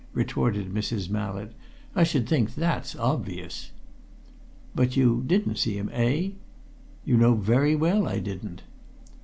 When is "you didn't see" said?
4.97-5.77